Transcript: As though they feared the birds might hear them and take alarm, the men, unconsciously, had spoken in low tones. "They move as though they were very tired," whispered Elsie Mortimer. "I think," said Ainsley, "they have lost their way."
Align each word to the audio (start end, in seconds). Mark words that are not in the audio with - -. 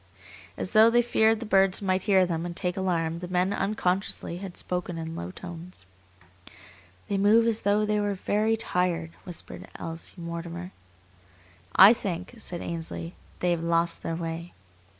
As 0.57 0.71
though 0.71 0.89
they 0.89 1.03
feared 1.03 1.39
the 1.39 1.45
birds 1.45 1.79
might 1.79 2.01
hear 2.01 2.25
them 2.25 2.43
and 2.43 2.55
take 2.57 2.75
alarm, 2.75 3.19
the 3.19 3.27
men, 3.27 3.53
unconsciously, 3.53 4.37
had 4.39 4.57
spoken 4.57 4.97
in 4.97 5.15
low 5.15 5.29
tones. 5.29 5.85
"They 7.07 7.19
move 7.19 7.45
as 7.45 7.61
though 7.61 7.85
they 7.85 7.99
were 7.99 8.15
very 8.15 8.57
tired," 8.57 9.11
whispered 9.25 9.67
Elsie 9.77 10.15
Mortimer. 10.19 10.71
"I 11.75 11.93
think," 11.93 12.33
said 12.39 12.61
Ainsley, 12.61 13.13
"they 13.41 13.51
have 13.51 13.61
lost 13.61 14.01
their 14.01 14.15
way." 14.15 14.53